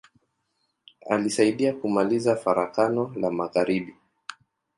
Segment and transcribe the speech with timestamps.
[1.09, 3.95] Alisaidia kumaliza Farakano la magharibi.